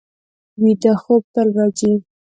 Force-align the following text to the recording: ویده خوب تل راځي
ویده 0.61 0.93
خوب 1.03 1.21
تل 1.33 1.47
راځي 1.57 1.91